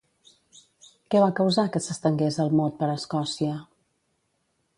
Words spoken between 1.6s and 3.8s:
que s'estengués el mot per Escòcia?